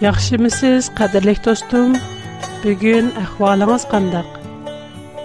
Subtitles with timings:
[0.00, 1.96] Яхшы мисез, кадерле достум?
[2.62, 4.22] Бүген ахвалыңыз кандай?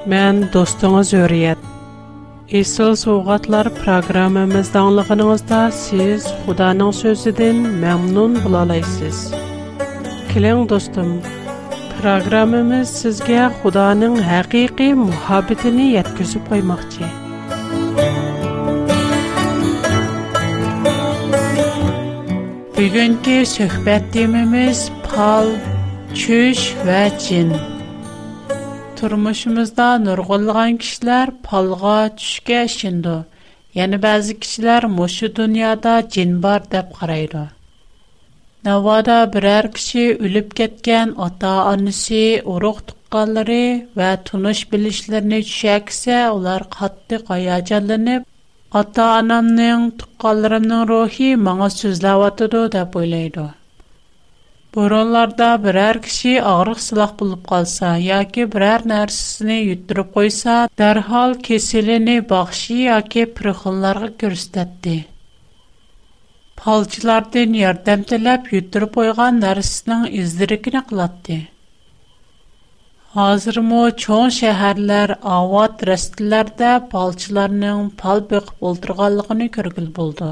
[0.09, 1.61] Мен достуңуз Өрият.
[2.49, 9.21] Исол соғатлар программамызда аңлыгыныңызда сиз Худанын сөзүдөн мамнун боло аласыз.
[10.33, 11.19] Келең достум,
[11.99, 16.49] программамыз сизге Худанын хакыйкы мухаббетин жеткизип
[22.73, 25.49] Bugünkü söhbət temimiz pal,
[26.17, 27.51] çüş və cin.
[28.97, 33.13] Turmuşumuzda nurg'ulg'an kishilar palğa tushga ishindu.
[33.19, 37.43] Yana yəni, ba'zi kishilar mushu dunyoda jin bor deb qaraydi.
[38.69, 42.23] Navoda biror kishi o'lib ketgan ota-onasi,
[42.55, 43.63] urug'-tuqqanlari
[44.01, 48.23] va tunish bilishlarni tushaksa, ular qattiq hayajonlanib,
[48.79, 53.43] ата анамның туқалларымның рухи маңа сөзләп атыды деп ойлайды.
[54.77, 62.79] Буронларда берәр кеше агырык сылақ булып калса, яки берәр нәрсәсен йөттүрүп койса, дәрхал кеселенә бахши
[62.87, 64.95] яки прихонларга күрсәтте.
[66.63, 71.43] Палчылардан ярдәм теләп йөттүрүп койган нәрсәсенең издирекне кылатты.
[73.17, 80.29] Hozirmo cho'n shaharlar avod rastlarda palchilarning pal bo'qib o'ltirganligini ko'rgil bo'ldi.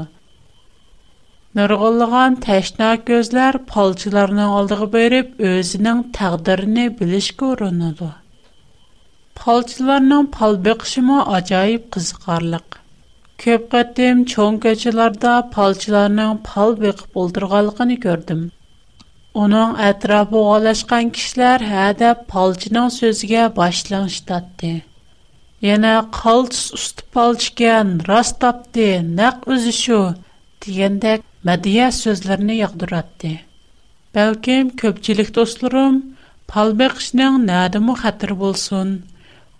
[1.58, 8.08] Nurg'ullagan tashna ko'zlar palchilarning oldiga berib, o'zining taqdirini bilish ko'rinadi.
[9.42, 12.80] Palchilarning pal bo'qishimi ajoyib qiziqarliq.
[13.44, 18.42] Ko'p qatdim cho'n ko'chalarda palchilarning pal bo'qib o'ltirganligini ko'rdim.
[19.34, 24.72] Onun ətrafı oğalaşqan kişilər hədə palçının sözüə başlanışdatdı.
[25.64, 28.84] Yenə qalç üstü palçıqən rast tapdı,
[29.20, 30.00] nəq üzüşü,
[30.66, 31.14] deyəndə
[31.50, 33.32] mədiyə sözlərini yaqdıratdı.
[34.18, 36.00] Bəlkəm köpçilik dostlarım,
[36.54, 38.88] palbəqşinin nədimi xatır bulsun,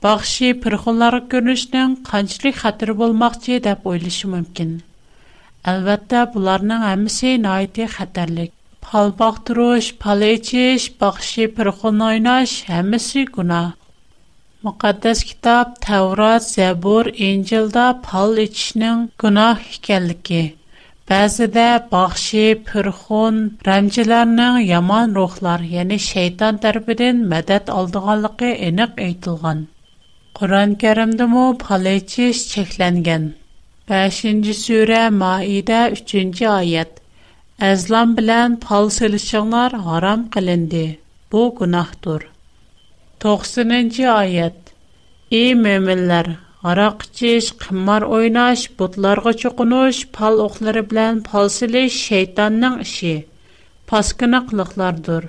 [0.04, 4.76] baxşı pırxınları görünüşdən qançlik xatır bulmaqçı edəb oylışı mümkün.
[5.74, 8.52] Əlbəttə, bunların əmisi naiti xətərlik.
[8.82, 13.72] Pal baktırış, pal içiş, bakışı pırkın oynaş, hemisi günah.
[14.64, 20.42] Müqəddəs kitab Təvrat, Zəbur, İncildə pal içişinin günah ikənligi.
[21.10, 23.38] Bəzidə baxşı, pürxun,
[23.68, 29.64] rəmcilərinin yaman ruhlar, yəni şeytan tərəfindən mədəd aldığanlığı eniq aytılğan.
[30.38, 33.26] Quran-Kərimdə mə pal içiş çəklənən.
[33.94, 37.01] 5-ci surə Maidə 3-cü ayət.
[37.62, 40.80] Əzlam bilən pal silişinlər haram qılındı.
[41.32, 42.24] Bu günahdır.
[43.24, 44.72] 90-cı ayət.
[45.40, 46.32] Ey möminlər,
[46.72, 53.14] Арақ içiş, қымар ойнаш, бұтларға чоқыныш, пал оқлары білән пал сіліш шейтанның іші.
[53.90, 55.26] Паскынақлықлардыр.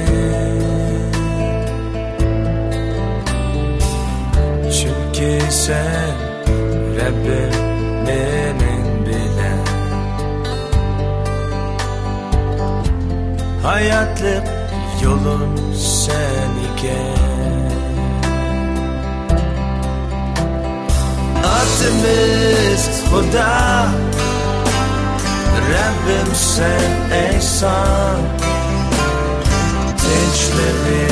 [4.71, 6.15] Çünkü sen
[6.95, 7.51] Rabbim
[8.07, 9.65] benim bilen
[13.63, 14.43] Hayatlık
[15.03, 17.64] yolun sen iken
[21.45, 23.87] Haddimiz Huda
[25.73, 26.91] Rabbim sen
[27.25, 28.19] Eysan
[30.01, 31.07] Teçleri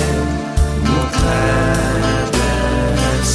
[0.90, 3.34] mukaddes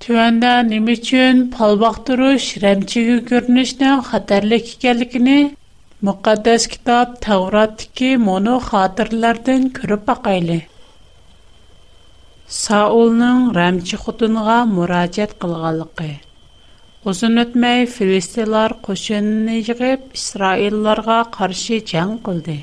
[0.00, 5.38] Tüvəndə nim üçün pal baxdırış, rəmçiyi görünüşdən xətərlik ikənligini
[6.10, 10.60] müqəddəs kitab Tavratdakı mono xatırlardan görüb baxaylı.
[12.54, 16.10] Саулның рәмчи хутынга мөрәҗәт кылганлыгы.
[17.12, 22.56] Узын үтмәй филистилар кошынны җигеп Исраилларга каршы җан кылды.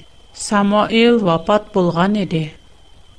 [0.44, 2.54] Самуил вапат булган иде.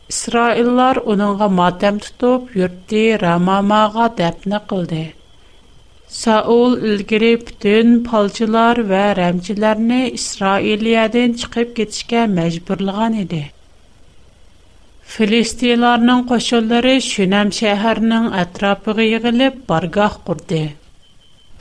[0.08, 5.02] Исраиллар уныңга матәм тутып, йөртти Рамамага дәпнә кылды.
[6.22, 13.44] Саул илгире бүтән палчылар ва рәмчиләрне Исраилиядән чыгып кетишкә мәҗбүрлыгын иде.
[15.14, 20.62] Филистийларның қошулари Шунэм шэхэрның атрапығы үйгіліп баргах қурди.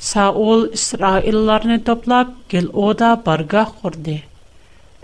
[0.06, 4.16] Саул Исраилларны топлап, кел ода баргах қурди.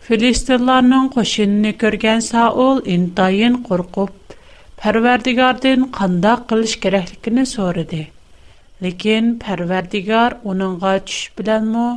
[0.07, 4.17] Филистийларның қошунины көрген Саул интайын қургуп,
[4.81, 8.01] Парвардигардың қанда қылыш кереклікіні сөриди.
[8.85, 11.87] Леген Парвардигар уныңға чуш білян му,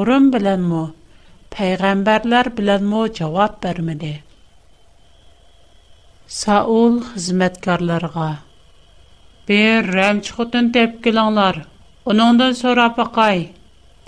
[0.00, 0.84] Орын білян му,
[1.54, 2.52] пайғамбарлар
[6.36, 8.24] Саул хизмәткәрләргә:
[9.50, 11.60] "Бер рәмч хутын тәп киләңләр,
[12.14, 13.38] уныңдан сорап акай",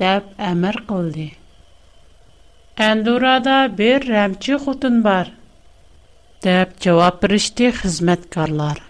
[0.02, 1.24] дип әмер кылды.
[2.88, 5.30] "Эндурада бер рәмч хутын бар",
[6.44, 8.82] дип җавап биришти хизмәткәрләр.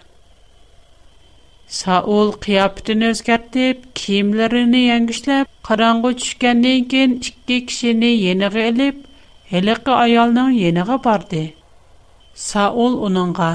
[1.79, 9.01] Саул қияптын өзгәртіп, киімлеріні еңгішіліп, қаранғы түшкенден кен ішкі кішіні еніғі іліп,
[9.53, 11.03] аялның аялының еніғі
[12.39, 13.47] Саул уныңға,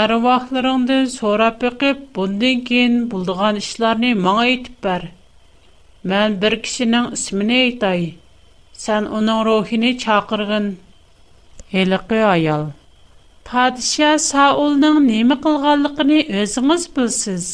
[0.00, 5.06] «Әруақларыңды сорап бүкіп, бұндың кейін бұлдыған ішларыны маңа етіп бәр.
[6.12, 8.04] Мән бір кішінің ісіміне айтай.
[8.84, 10.68] Сән оның рухіні чақырғын.
[11.82, 12.62] Еліқі аял.
[13.50, 17.48] Падыша Саулның немі қылғалықыны өзіңіз білсіз.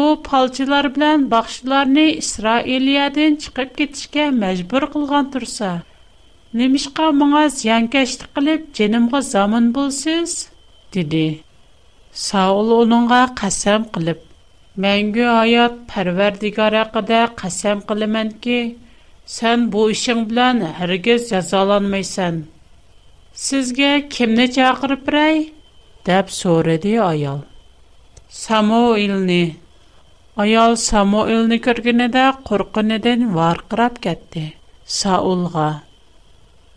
[0.00, 5.72] О, палчылар білән бақшыларыны Исраилиядың чықып кетішке мәжбір қылған тұрса.
[6.60, 10.32] Немишка моңа зянкәшті қылып, женімға заман болсыз,
[10.96, 11.20] деді.
[12.22, 14.18] Саул оныңға қасам қылып,
[14.84, 18.58] мәңгі аят пәрвердігара қыда қасам қылымен ке,
[19.36, 22.42] сән бұ үшің білән әргіз жазаланмайсан.
[23.46, 25.40] Сізге кемне чақырып рай?
[26.10, 27.38] Дәп сөреді аял.
[28.28, 29.54] «Самуилни!» үліні.
[30.44, 33.26] Аял Само үліні көргені дә құрқынеден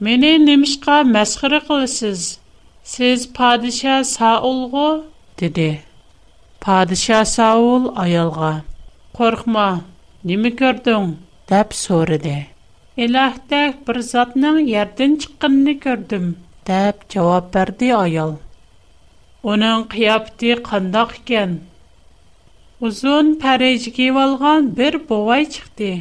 [0.04, 2.24] Мені немішқа мәсқірі қылысыз.
[2.94, 4.88] сез падиша сауылғы?
[5.42, 5.68] Деді.
[6.66, 8.50] Падиша Саул аялға.
[9.20, 9.68] Қорқма,
[10.28, 11.08] немі көрдің?
[11.52, 12.36] Дәп сөріде.
[13.06, 16.26] Илахтәк бір затның ердін чыққынны көрдім.
[16.72, 18.34] Дәп жауап бәрді аял.
[19.54, 21.56] Оның қияпты қандақ кен.
[22.82, 25.94] Узун пәрежге валған бір бовай чықты.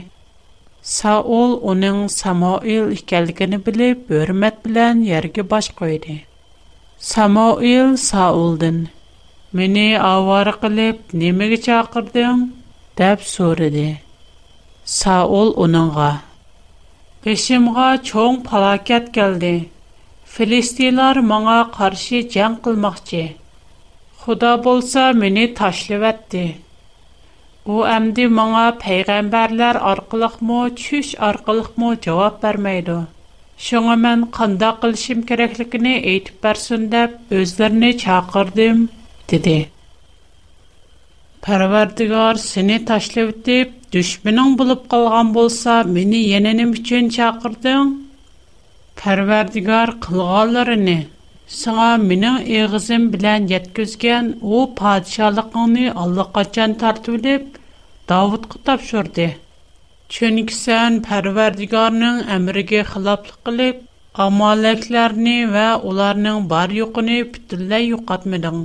[0.93, 6.17] Саул оның Самоил икәлгені білі бөрмәт білән ерге баш қойды.
[7.11, 8.83] Самоил Саулдын.
[9.61, 12.43] Мені авар қылып, немеге чақырдың?
[13.01, 13.87] Дәп сөриді.
[14.99, 16.11] Саул оныңға.
[17.29, 19.55] Бешімға чоң палакет келді.
[20.37, 23.25] Филистилар маңа қаршы жән қылмақчы.
[24.27, 25.97] Худа болса, мені ташлы
[27.69, 32.97] Бу әмди моңа пәйгамбәрләр аркылыкмы, чүш аркылыкмы җавап бермәйде.
[33.67, 38.83] Шуңа мен қанда қылшым кереклікіне әйтіп бәрсін деп, өздеріне чақырдым,
[39.33, 39.57] деді.
[41.49, 47.97] Пәрвердігар, сені ташлы өттіп, дүшмінің болып қалған болса, мені ененім үшін чақырдың?
[49.01, 50.99] Пәрвердігар, қылғаларыны–
[51.53, 57.59] Сыңа минең егызым белән яткізген о падишалықыңны Аллах қачан тартуылып,
[58.13, 59.27] Давыдқы тапшырды.
[60.15, 63.83] Чөнкі сән пәрвердігарның әміріге қылаплық қылып,
[64.27, 68.65] амалекләрні вә оларның бар юқыны пүтілі юқатмедің.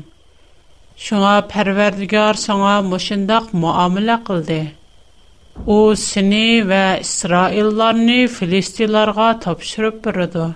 [1.08, 4.62] Шыңа пәрвердігар сыңа мұшындақ муамыла қылды.
[5.66, 10.48] О сіні вә Исраилларны филистиларға тапшырып бұрыды.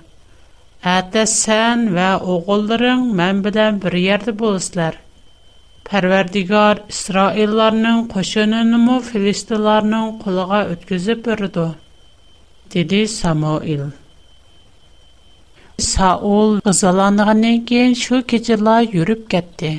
[0.91, 4.97] Ətə sən və oğulların mən bilən bir yerdə bulsuzlar.
[5.89, 11.63] Pərverdigar İsraillərinin qoşununu Filistinlərin qulağa ötküzüb verdi.
[12.73, 13.85] Dedi Samuel.
[15.85, 19.71] Saul qızalanğandan keyin şu keçilər yürüb getdi.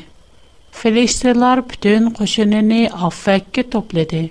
[0.80, 2.80] Filistinlər bütün qoşununu
[3.12, 4.24] Affəkkə topladı.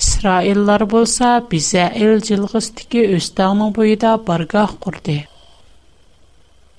[0.00, 5.20] İsraillər bolsa bizə el cilğisdiki östəğinin boyunda bargah qurdu.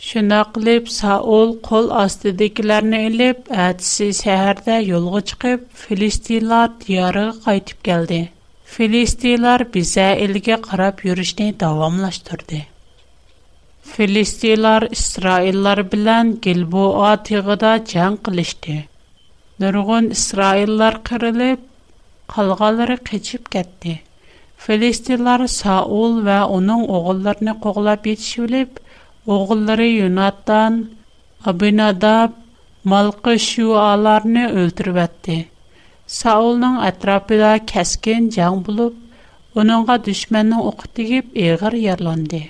[0.06, 8.20] Шунаqлып Саул кол астыдекіләрне алып, әтсез шәһәрдә юлға чыгып, Филистиялар диярыга кайтып geldi.
[8.74, 12.60] Филистиялар бизә илгә карап юрыштың тәвамлаштырды.
[13.96, 18.78] Филистиялар Исраиллар белән Гилбоа тәгыдә җан кылшты.
[19.58, 21.62] Дөреген Исраиллар кырылып,
[22.36, 23.98] калгылары кичәп кетти.
[24.68, 28.84] Филистиялар Саул ва аның огылларын коглап ятшылып
[29.28, 30.86] oğulları Юнаттан,
[31.46, 32.32] Abinadab,
[32.84, 34.46] Malqı şu alarını
[36.08, 37.04] Саулның etdi.
[37.04, 38.94] кәскен ətrafında kəskin can bulub,
[39.56, 42.42] onunğa düşmənin oxu digib eğir yerlandı.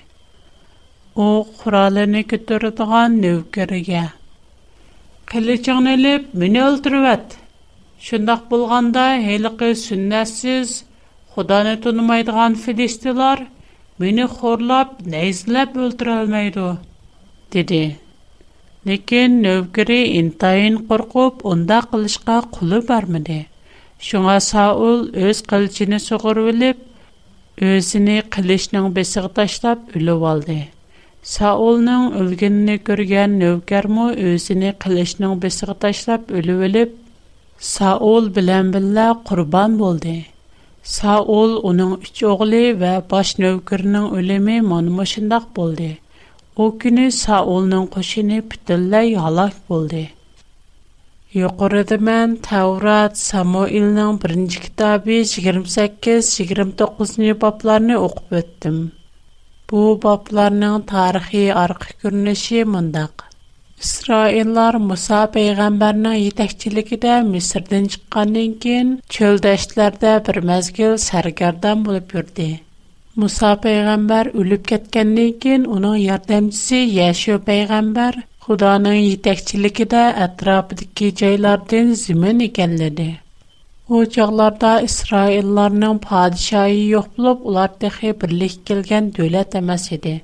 [1.15, 4.03] O, quralını götürdüğən növkərəgə.
[5.31, 7.37] Qılıçını elib, məni öldürüb et.
[7.99, 9.17] Şundaq bulğanda
[13.99, 16.65] «Мені хорлап, найзлап өлтір алмайду»,
[17.53, 17.79] деде.
[18.89, 23.07] Некен нөвкері интайын тайын қорхоп, онда қылышка қулу бар
[24.09, 26.77] Шуңа Саул өз қылчыни суғыр өліп,
[27.59, 30.59] өзіни қылышның бесігташлап өліу алды.
[31.31, 36.93] Саулның өлгені көрген нөвкер му өзіни қылышның бесігташлап өліу өліп,
[37.73, 40.27] Саул білям билла қурбан болды.
[40.95, 45.87] Saul uning uch o'g'li va bosh navkarining o'limi mana shundoq bo'ldi.
[46.63, 50.03] U kuni Saulning qo'shini butunlay halok bo'ldi.
[51.41, 58.77] Yuqorida men Tavrat Samuelning 1-kitobi 28-29 boblarni o'qib o'tdim.
[59.73, 63.13] Bu boblarning tarixiy orqa ko'rinishi mundaq.
[63.81, 72.47] İsraillar Musa peyğəmbərinin yetəkçiligində Misirdən çıxandan kən çöldəşlərdə bir məzgil sərgərdan olub yurdi.
[73.23, 78.17] Musa peyğəmbər ölüb getgəndən kən onun yardımçısı Yaşu peyğəmbər
[78.47, 83.07] Xudanın yetəkçiligində ətrafdakı yerlərdən zimin ekanladı.
[83.89, 90.17] O çağlarda İsraillərinin padişahı yox olub, ular təxi birlik gələn dövlət emas idi.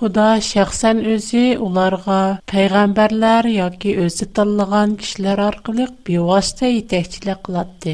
[0.00, 2.18] Худа шәхсән үзе уларга
[2.52, 7.92] пәйгамбәрләр яки үзе танлаган кешеләр аркылы бевасита итәкчелек кылатты.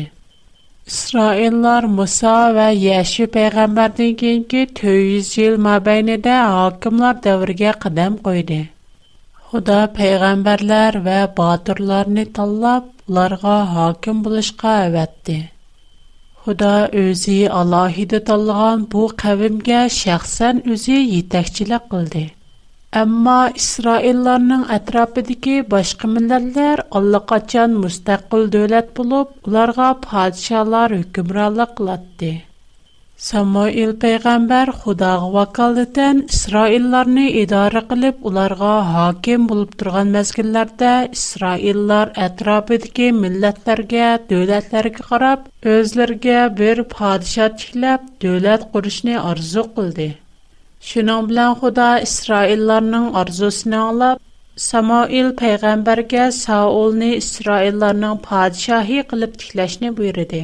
[0.93, 8.61] İsraillər Musa və Yəşi peyğəmbərdən keyinki 200 il məbəyində hakimlər dövrünə qədəm qoydu.
[9.51, 15.41] Xuda peyğəmbərlər və batırlarını tanlab, onlara hakim buluşqa əvətdi.
[16.47, 22.23] Худа өзі Аллахиды талған бұ қавимге шәқсән өзі етәкчілік қылды.
[23.03, 32.37] Әмма Исраилларның әтрапыдегі башқы мінләлдер Алла қачан мұстақыл дөләт болып, ұларға падишалар үкімралық латты.
[33.25, 44.09] Samuil payg'ambar Xudoga vakolatan Isroillarni idora qilib, ularga hokim bo'lib turgan mazgillarda Isroillar atrofidagi millatlarga,
[44.35, 45.47] davlatlarga qarab,
[45.77, 50.11] o'zlariga bir podshoh tiklab, davlat qurishni orzu qildi.
[50.91, 54.21] Shuning bilan Xudo Isroillarning orzusini olib,
[54.71, 60.43] Samuil payg'ambarga Saulni Isroillarning podshohi qilib tiklashni buyurdi.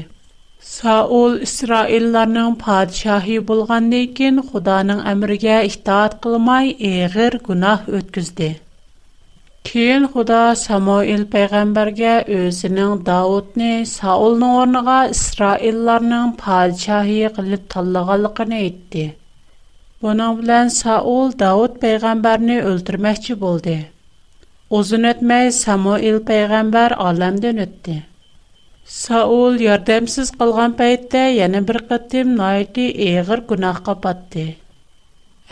[0.70, 8.50] Саул İsraillərinin padişahı bolğandan kən Xudanın əmrinə itaat qılmay əğir günah ötküzdi.
[9.70, 19.04] Keyin Xuda Samuel peyğəmbərə özünün Davudni Saulun orniga İsraillərinin padişahı qılıb tanlığanlığını aytdı.
[20.02, 23.76] Bunun bilan Саул Davud peyğəmbərni öldürməkçi boldi.
[24.80, 27.98] Uzun ötməy Samuel peyğəmbər aləmdən ötdi.
[28.94, 34.42] Saul yordamsiz qolgan paytda yana bir qatim noyati eg'ir gunohqa botdi.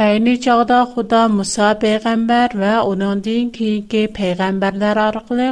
[0.07, 5.47] Ayni chog'da Xudo Musa payg'ambar va uningdan keyingi payg'ambarlar orqali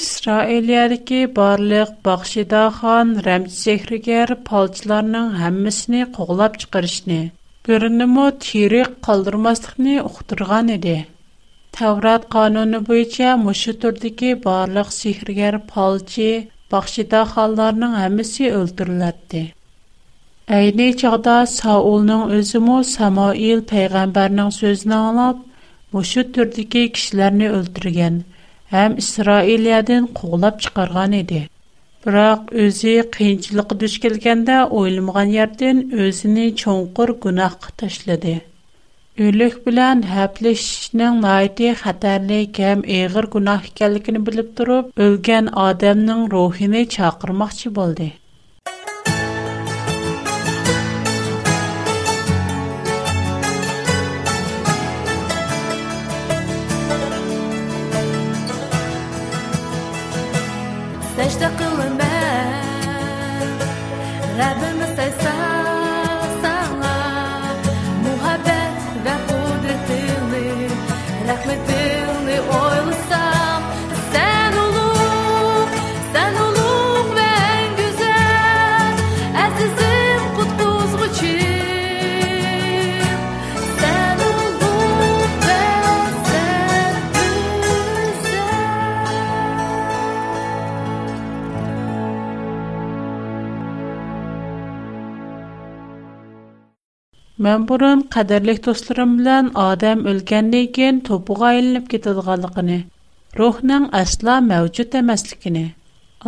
[0.00, 7.20] İsrailiyadagi barlıq Baxşida xan Rəmz Zehriger palçılarının hamısını qoğlab çıxırışını,
[7.68, 10.96] birinimi tiri qaldırmaslıqını uxturğan idi.
[11.80, 16.34] Tavrat qanunu bo'yicha mushu turdagi barliq sehrgar palçı
[16.72, 19.42] baxşidaxonlarning hammasi o'ldiriladi
[20.58, 25.38] ayni chog'da saulning o'zimi samoil payg'ambarning so'zini anglab
[25.96, 28.14] mushu turdagi kishilarni o'ldirgan
[28.74, 31.40] ham isroiliyadan quvlab chiqargan edi
[32.08, 38.36] biroq o'zi qiyinchilikqa duch kelganda o'ylamagan yerdan o'zini cho'nqur gunohga tashladi
[39.18, 47.68] Ölük bilen häpleşişning naýty xatarlyk hem eger günah ekenligini bilip durup, ölgen adamning ruhini çaqırmakçy
[47.74, 48.10] boldy.
[61.16, 62.62] Secde kılın ben,
[97.46, 102.78] Мен бүрн қадірлік достырым белән адам өлкәннән топуға топ уаелеп китдыргалыгыны,
[103.40, 105.62] рухның асла мәҗут эмаслыгыны,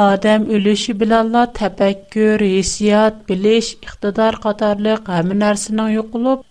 [0.09, 6.45] адам үлеше белән тәфәккүр, хиссият, билеш, ихтидар катарлык һәм нәрсәсенең юклып,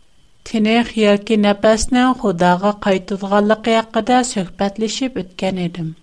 [0.51, 5.93] тине хялки нәфәснең худаға кайтылганлыгы якидә сөхбәтлішіп үткән идем.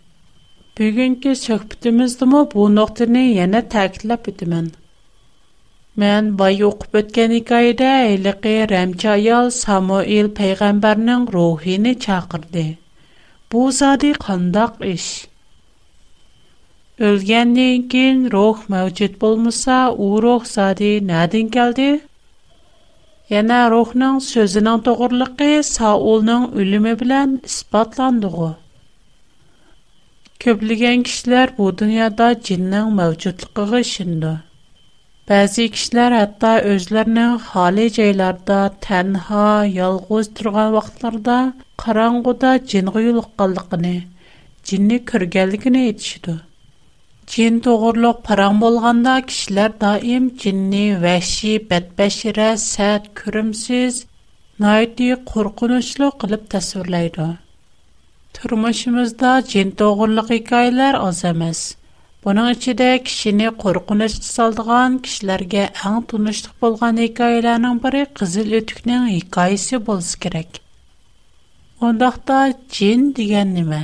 [0.80, 4.32] Бүгінгі сөһбәтебез дә бу нуктаны яңа тәкътиләп
[6.02, 12.64] Mən vay oxub ötən hekayədə əyliqi rəmçi ayal Samuel peyğəmbərinin ruhini çağırdı.
[13.52, 15.04] Bu zadi qandaq iş.
[17.10, 21.86] Ölgəndən kin ruh mövcud bolmasa, o ruh zadi nədən gəldi?
[23.32, 28.30] Yana ruhun sözünün doğruluğu Saulun ölümü bilan isbatlandı.
[30.44, 34.34] Köplügən kişilər bu dünyada cinnin mövcudluğuna işindi.
[35.30, 39.44] Bəzi kişilər hətta özlərinin xali yerlərdə tənha,
[39.78, 41.36] yalğız turğan vaxtlarda
[41.82, 43.92] qaranğuda cinə yoluqqanlığını,
[44.70, 46.34] cinni körgənligini etişidu.
[47.36, 54.02] Cin toğurluq paran bolğanda kişilər daim cinni, vəhşi, bədbəşirə, sərt, kürümsüz,
[54.66, 57.18] naiti qorxunçlu qılıb təsvirləyir.
[58.40, 61.62] Turmuşumuzda cin toğurluq hekayələr az emas.
[62.24, 70.14] Бұның ішінде кішіні қорқынышты салдыған кішілерге әң тұныштық болған хикаяларның бірі Қызыл өтікнің хикаясы болсы
[70.22, 70.60] керек.
[71.88, 72.38] Ондақта
[72.72, 73.82] джин деген неме?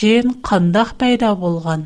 [0.00, 1.84] Джин қандақ пайда болған?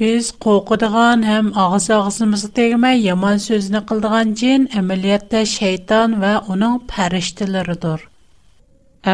[0.00, 8.06] Biz qo'qidigan ham og'iz og'zimizga tegmay yomon so'zni qildigan jin amaliyotda shayton va uning farishtalaridir.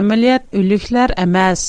[0.01, 1.65] Amaliyot o'liklar emas,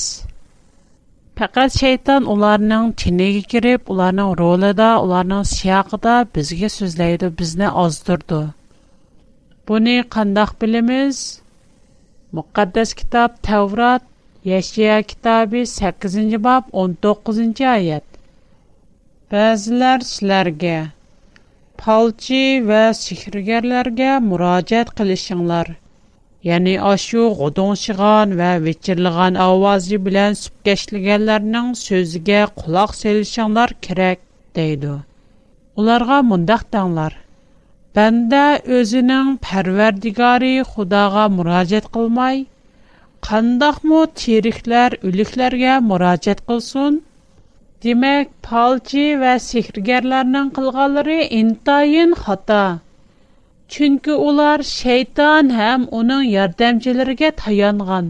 [1.38, 8.38] Faqat şeytan ularning tiniga kirib, ularning rolida, ularning siyaqida bizga so'zlaydi, bizni ozdirdi.
[9.70, 11.18] Buni qandoq bilamiz?
[12.38, 14.02] Muqaddas kitob Tavrat,
[14.52, 18.06] Yashaya kitobi 8-bob 19-oyat.
[19.36, 20.76] Ba'zilar sizlarga
[21.84, 25.66] palchi va sehrgarlarga murojaat qilishinglar.
[26.46, 34.18] Яни ашу гыдын ва вечерлеган авызы белән сүпкәшлегәннәрнең сөзиге кулак сәлчәңләр кирәк,
[34.58, 34.92] диде.
[35.80, 37.12] Уларга мондак таңлар:
[37.98, 38.44] "Бәндә
[38.78, 42.46] özенең пәрвәрдигары Худага мураҗәгать кылмай,
[43.30, 46.94] кандак мо терихләр үликларга мураҗәгать кылсын?
[47.82, 48.26] Димәк,
[49.22, 52.64] ва сиһригәрләрнең кылганнары интайын хата."
[53.74, 58.06] Чөнки улар шейтан һәм уның ярдәмчеләргә таянган.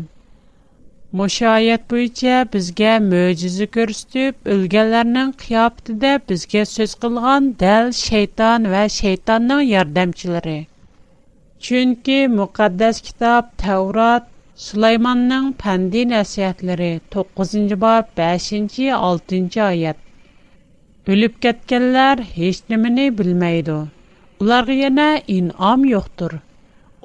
[1.20, 9.64] Мушаһаят буенча безгә мөҗиза күрсәтүп үлгәннәрнең кыябет иде, безгә сөйз кылган дәл шейтан ва шейтанның
[9.72, 10.54] ярдәмчеләре.
[11.68, 14.30] Чөнки мүкъаддас китап Таврот
[14.68, 20.00] Сулайманның фәнди нәсиһәтләре 9нче боп 5нче, 6нче аят.
[21.10, 23.82] Үлеп-кеткәннәр эчтәмине белмәйди.
[24.44, 25.04] ularga yana
[25.36, 26.34] inom yo'qdir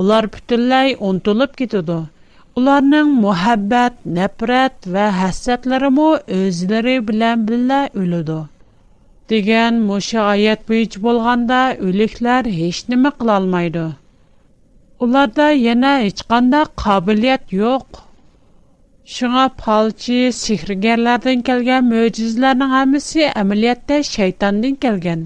[0.04, 1.96] ular butunlay unutilib ketadi
[2.62, 6.06] ularning muhabbat nafrat va hasratlarimi
[6.38, 8.38] o'zlari bilan birga o'ladi
[9.34, 13.88] degan musha oyat bo'yicha bo'lganda o'liklar hech nima qilolmaydi
[15.08, 18.04] ularda yana hech qanday qobiliyat yo'q
[19.14, 25.26] Шуңа палчы sehrgarlardan kelgan мөҗизләрнең hammasi amaliyotda shaytondan kelgan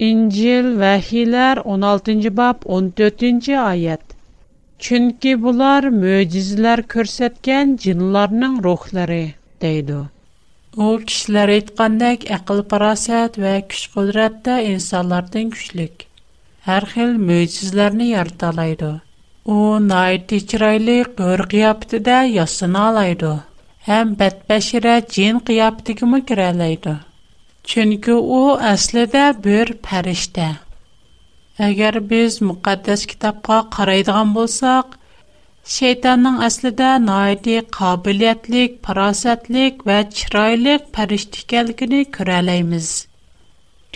[0.00, 4.14] İncil Vəhilər 16-cı bab 14-cü ayət.
[4.86, 9.18] Çünki bunlar möcüzələr göstərən cinlərin ruhları
[9.64, 9.98] deydi.
[10.86, 16.06] O kişilər etqandək aql parasət və güc qudratda insanlardan güclük.
[16.70, 18.90] Hər xil möcüzələri yarata alaydı.
[19.58, 23.36] O nəyiti çiraylı qör qiyafətində yasına alaydı.
[23.90, 26.96] Həm bədbəşirə cin qiyafətinə girə alaydı.
[27.64, 30.44] Çünki o əslində bir fərishtə.
[31.66, 34.94] Əgər biz müqəddəs kitabqa qaraydigan bolsaq,
[35.74, 42.90] şeytanın əslində nəhayəti qabiliyyətlik, farasətlik və çiraylıq fərishtə ikənligini görə biləyimiz.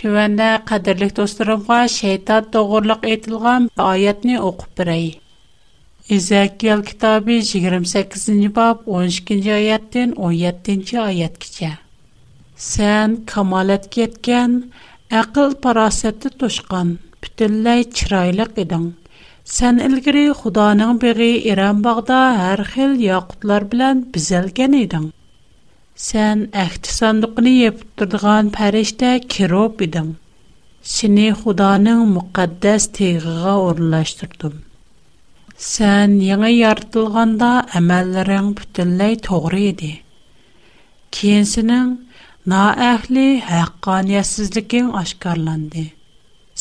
[0.01, 5.07] Tövəndə qadirlik dostlarımğa şeytan doğruluq etilgan ayətni oxub birəy.
[6.19, 11.75] İzəkiyel kitabı 28-ci bab 12-ci ayətdən 17-ci ayət keçir.
[12.63, 14.53] Сән камалет кеткен,
[15.11, 18.85] ақыл парасетті тошқан, бүтінләй чирайлык едің.
[19.43, 22.19] Сән үлгірі Худаның беғи Иран бағда
[22.53, 25.09] әр хил яқытлар білән бізелген едің.
[25.99, 30.13] Сән әхті сандықыны ептірдіған пәрешті кероп едің.
[30.81, 34.55] Сіні Худаның мұқаддәс тегіға
[35.57, 39.91] Сән яңы яртылғанда әмәлірің бүтінләй тоғыр еді.
[41.15, 41.93] Кейінсінің
[42.51, 45.83] Naehrli haqqaniyetsizliking ashkarlandi.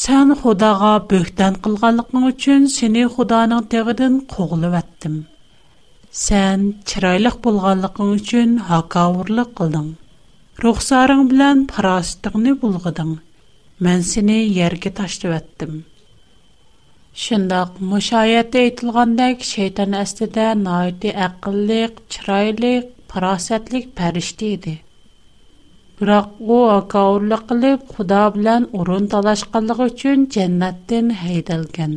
[0.03, 5.15] Sen xodaga böktän qilganliging uchun seni xudoning teghidan qug'ulib yotdim.
[6.25, 6.61] Sen
[6.93, 9.89] chiroylik bo'lganliging uchun hakawrlik qildim.
[10.65, 13.13] Ruxsaring bilan farosatlig'ni bulgiding.
[13.89, 15.73] Men seni yerga tashlab yotdim.
[17.27, 24.77] Shunday mushaayat aytilgandagi sheyton astida naidi aqllik, chiroylik, parasitlik farishtisi
[25.99, 31.93] biroq u akovullik qilib xudo bilan o'rin talashqanligi uchun jannatdan haydalgan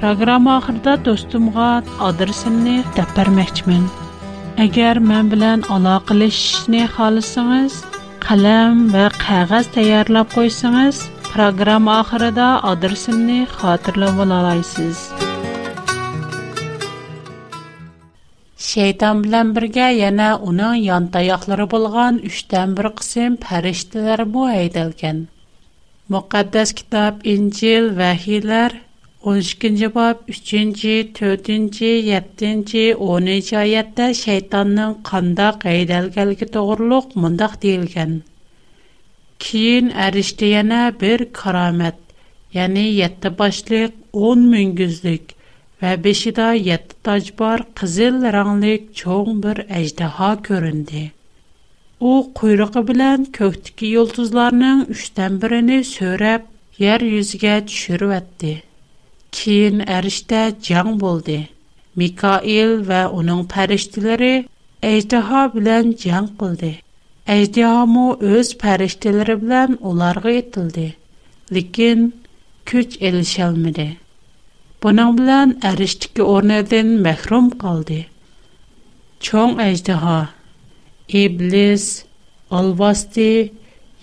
[0.00, 1.68] programma oxirida do'stimga
[2.08, 3.84] adresimni deb bermoqchiman
[4.66, 7.78] agar men bilan aloqalashishni xohlasangiz
[8.28, 15.06] qalam va qog'oz tayyorlab qo'ysangiz program oxirida adresimni xotirlab ola olasiz
[18.66, 25.20] shayton bilan birga yana uning yon tayoqlari bo'lgan uchdan bir qism farishtalar bu haydalgan
[26.14, 28.74] muqaddas kitob injil vahiylar
[29.32, 33.30] 12-ci bab 3-cü, 4-cü, 7-ci, 10
[33.62, 38.12] oyatda shaytonning şeytanın qanda qeydəlgəlgi doğruluq deyilgan.
[38.22, 38.22] Keyin
[39.48, 41.98] Kiyin ərişdiyənə bir karamət,
[42.58, 45.37] ya'ni 7 boshliq 10 müngüzlük,
[45.86, 51.02] Әбиш дә 7 таҗ бар, кызыл ранглы, чөгым бер әҗдәһа күрөндә.
[52.08, 56.48] У куйрыгы белән көктә киелтузларның 3-тен бирене сөреп,
[56.86, 58.50] йәр юзгә төшүреп әйтте.
[59.38, 61.38] Кин әриштә җанг булды.
[62.02, 64.32] Микаил ва аның фәриштәләре
[64.90, 66.72] әҗдәһа белән җанг булды.
[67.36, 70.88] Әҗдәһа мо үз фәриштәләре белән оларга ителде.
[71.58, 72.08] Ләкин
[72.74, 72.98] көч
[74.84, 77.96] Bunun bilan ərishdəki o'rnidan məhrum qaldı.
[79.28, 80.18] Çoğ əjdaha,
[81.20, 81.86] iblis,
[82.58, 83.24] alvasti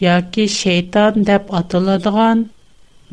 [0.06, 2.42] yoki şeytan deb atıladigan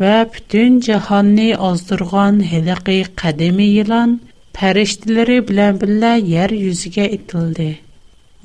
[0.05, 4.17] və bütün cahanni ozdurğan hiliqi qadimi yılan
[4.61, 7.69] pərişdiləri bilən billə yer yüzügə itildi.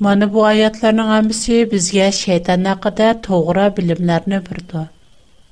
[0.06, 4.84] Mana bu ayətlərin hamısı bizə şeytan haqqında toğra bilimlərini birdi.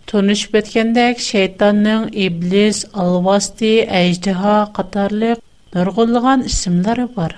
[0.06, 5.38] Tunishib etkendek şeytanning iblis, alvasti, ejdiha qatarliq
[5.74, 7.32] nurg'ulg'an ismlari bor.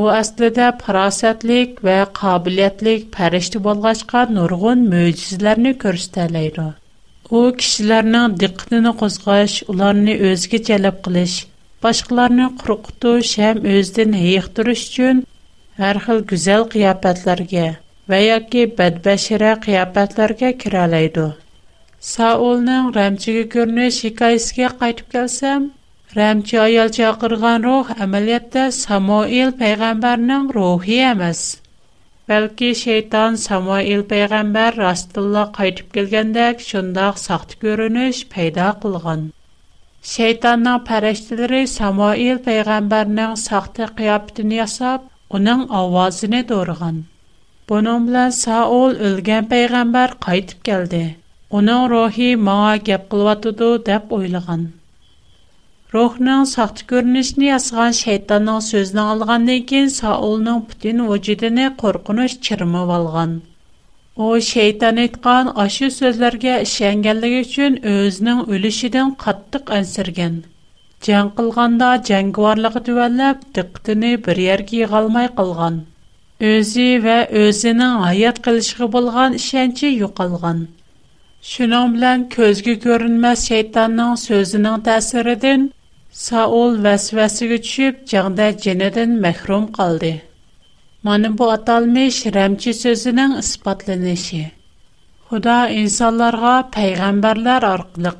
[0.00, 6.64] U aslida farosatlik va qobiliyatlik farishta bo'lg'achqa nurg'un mo'jizalarni ko'rsatalaydi.
[7.36, 11.36] U kishilarning diqqatini qo'zg'ash, ularni o'ziga jalb qilish,
[11.86, 15.22] boshqalarni qo'rqitish ham o'zidan hayiqtirish uchun
[15.82, 17.68] har xil go'zal qiyofatlarga
[18.14, 21.28] va yoki badbashara qiyofatlarga kiralaydi.
[22.06, 25.66] Саулның рәмчеге көрінуі шикайыске қайтып келсем,
[26.16, 31.42] рәмче аял чақырған рух әмәлетті Самуил пәйғамбарның рухи әміз.
[32.32, 39.22] Бәлкі шейтан Самуил пәйғамбар растылла қайтып келгендек, шындақ сақты көрініш пәйда қылған.
[40.14, 45.06] Шейтанның пәрештілері Самуил пәйғамбарның сақты қиапытын ясап,
[45.38, 47.04] оның ауазыны дұрған.
[47.70, 48.12] Бұның
[48.42, 51.04] Саул қайтып келді.
[51.58, 54.60] Оның рухи маңа гәп қылватыды деп ойлаған.
[55.96, 63.34] Рухның сақты көрінішіне асыған шайтанның сөзін алғаннан кейін Саулның бүтін вүжудіне қорқыныш чырмып алған.
[64.24, 70.40] O şeytan etqan aşı sözlərə işəngənliyi üçün özünün ölüşüdən qatlıq ənsirgən.
[71.08, 75.78] Cəng qılğanda cəngvarlığı düvəlləb diqqətini bir yerə yığalmay qılğan.
[76.54, 80.66] Özü və özünün həyat qilişiga bolğan işənci yo'qolgan.
[81.46, 85.62] Şunun bilan ko'zga ko'rinmas shaytonning so'zining ta'siridan
[86.26, 90.10] Saul vasvasiga tushib, jangda jinidan mahrum qoldi.
[91.08, 94.44] Mana bu atalmış ramchi so'zining isbotlanishi.
[95.32, 98.12] Xudo insonlarga payg'ambarlar orqali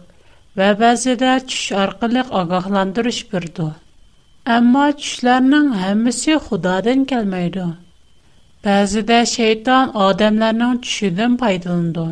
[0.63, 3.69] va ba'zida tush orqali ogohlantirish berdi.
[4.57, 7.67] Ammo tushlarning hammasi Xudodan kelmaydi.
[8.67, 12.11] Ba'zida shayton odamlarning tushidan foydalanadi.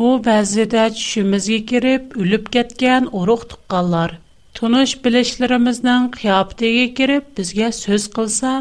[0.00, 4.14] Бу бәзидә төшүмезге кирип, үлеп кеткән урык тукканлар.
[4.58, 8.52] Тунуш билешләремезнең кыяптыга кирип, безгә сөз кылса,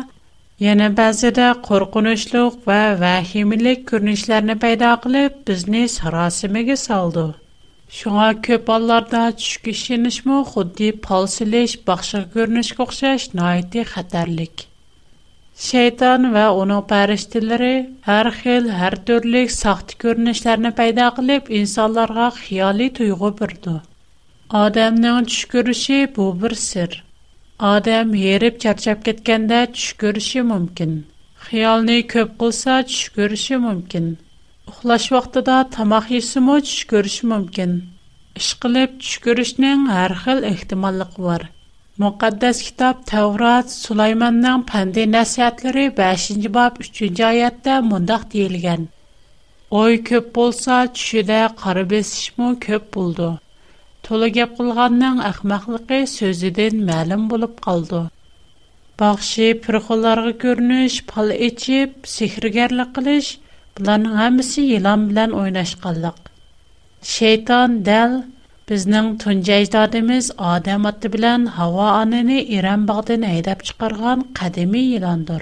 [0.65, 7.25] яна бәзидә коркынычлык ва вахимлек күренешләрне пайда кылып, безне сарасымыга салды.
[7.99, 14.65] Шуңа көп алларда түш кешенешме, худди палсылеш, бақшы көрініш көкшеш, найты хатарлик.
[15.59, 17.71] Şeytan va uning farishtalari
[18.05, 23.73] har xil har turli saxta ko'rinishlarni paydo qilib insonlarga xiyoliy tuyg'u berdi
[24.61, 26.95] odamning tush ko'rishi bu bir sir
[27.71, 30.95] odam yerib charchab ketganda tush ko'rishi mumkin
[31.49, 34.09] xiyolni ko'p qilsa tush ko'rishi mumkin
[34.73, 37.75] uxlash vaqtida tomoq yesimi tush ko'rishi mumkin
[38.43, 41.49] ishqilib tush ko'rishning har xil ehtimolligi bor
[42.05, 48.85] Muqaddas kitab Tavrat Sulaymanning pandi nasihatlari 5-ci bab 3-cü ayətdə mundaq deyilgan.
[49.79, 53.27] Oy ko'p bo'lsa, tushida qora besishmi ko'p bo'ldi.
[54.07, 58.01] To'la gap qilganning ahmoqligi so'zidan ma'lum bo'lib qoldi.
[59.03, 63.33] Baxshi pirxollarga ko'rinish, pal ichib, sehrgarlik qilish,
[63.75, 66.19] bularning hammasi yilon bilan o'ynashqanlik.
[67.15, 68.13] Shayton dal
[68.69, 75.39] Bizning tunja ijodimiz odam oti bilan havo onini Iran bog'dan haydab chiqargan qadimiy yilondir.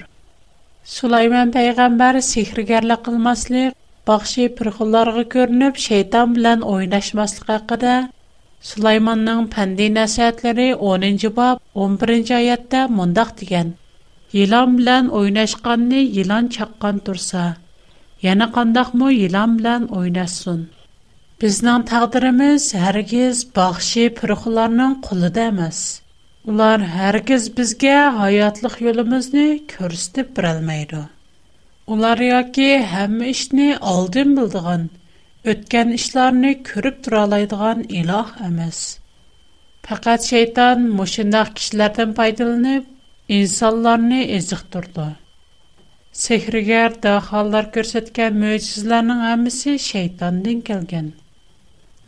[0.94, 3.74] Sulaymon payg'ambar sehrgarlik qilmaslik,
[4.12, 7.92] baxshi pirxullarga ko'rinib shayton bilan o'ynashmaslik haqida
[8.70, 11.56] Sulaymonning pandi nasihatlari 10-bob
[11.88, 13.68] 11-oyatda mundaq degan:
[14.38, 17.44] Yilon bilan o'ynashqanni yilon chaqqan tursa,
[18.28, 20.60] yana qandoqmi yilon bilan o'ynasin.
[21.42, 25.82] Bizning taqdirimiz hargiz baxshi piruxlarning qulida emas.
[26.54, 31.02] Ular hargiz bizga hayotlik yo'limizni ko'rsatib berolmaydi.
[31.96, 34.82] Ular yoki hamma ishni oldin bildigan,
[35.54, 38.82] o'tgan ishlarni ko'rib tura oladigan iloh emas.
[39.90, 42.82] Faqat shayton mushundaq kishilardan foydalanib,
[43.38, 45.06] insonlarni eziqtirdi.
[46.26, 51.10] Sehrgar dahollar ko'rsatgan mo'jizalarning hammasi shaytondan kelgan.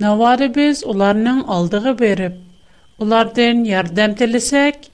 [0.00, 2.36] Навады біз уларның алдығы беріп,
[3.04, 4.86] улардың ярдам тілісек,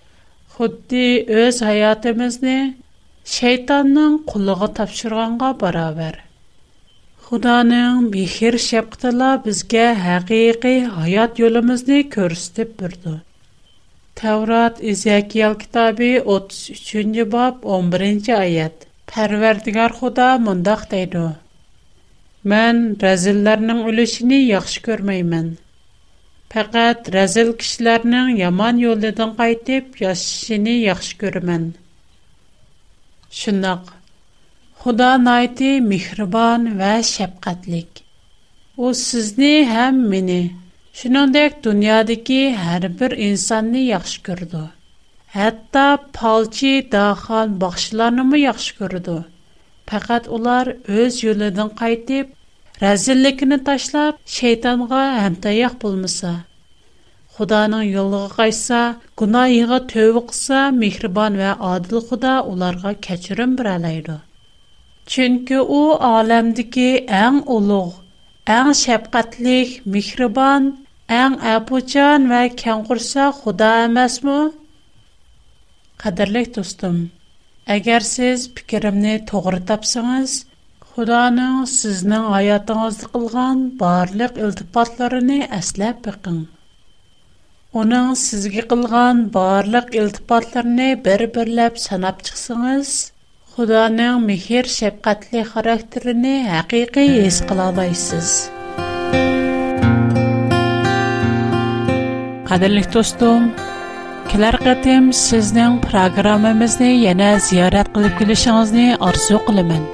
[0.56, 1.02] худди
[1.42, 2.54] өз хаятымызни
[3.34, 6.16] шайтанның қулығы тапшырғанға барабар.
[6.18, 6.24] вар.
[7.28, 13.14] Худаның бихир шептіла бізге хағи-хи хаят ёлымызни көрістіп бұрду.
[14.22, 18.86] Таврат изякиял китаби 33-жи баб 11-жи айад.
[19.14, 21.28] Парвердіңар худа мундах дайду.
[22.50, 25.46] Мен рәзилләрнең үлешен яхшы күрмәймен.
[26.54, 31.64] Фақат рәзил кешеләрнең яман юлдан кайтып яшәшен яхшы күрмәм.
[33.40, 33.90] Шуннак
[34.78, 38.04] Худа найты михрибан ва шәфкатьлек.
[38.76, 40.38] У сезне һәм мине
[41.00, 44.68] Шинондек дөньядагы һәр бер инсанны яхшы күрде.
[45.34, 49.24] Хәтта палчи дахан бахшыларны яхшы күрде.
[49.86, 52.35] Фақат улар үз юлдан кайтып
[52.84, 56.32] Rəzillikini taşlab, şeytanğa həmtayaq bulmasa.
[57.36, 58.80] Xudanın yoluğa qaysa,
[59.22, 64.16] günahığa tövbə qılsa, mehriban və adil Xuda onlara keçirim birələydi.
[65.14, 65.80] Çünki o
[66.16, 66.88] aləmdəki
[67.24, 67.94] ən uluq,
[68.58, 70.68] ən şəfqətlik, mehriban,
[71.22, 74.36] ən əpucan və kənqursa Xuda emasmı?
[76.04, 76.98] Qadirlik dostum,
[77.78, 80.32] Әгәр сез пикеремне тогры тапсаңыз,
[80.96, 86.38] Xudoning sizning hayotingizda qilgan barliq iltifotlarini eslab biqing.
[87.80, 92.92] Оның сізге қылған барлық илтипатларны бір-бірлеп санап чықсыңыз,
[93.56, 98.30] Худаның мехер шәпқатлы характеріне хақиқи ес қыла алайсыз.
[102.48, 103.50] Қадірлік достым,
[104.32, 109.84] келер қатым сіздің программамызны yana зиярат қылып келішіңізді арзу қылымен.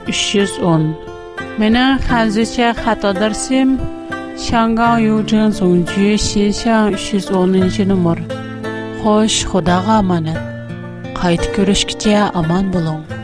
[0.06, 0.93] 310.
[1.60, 3.78] Минең хәзерчә хат адресым
[4.45, 8.38] Шангао Южин Зонджи 310 номер.
[9.03, 10.41] Хош, Худага аманат.
[11.21, 13.18] Кайт көрүшкүчө аман болуң.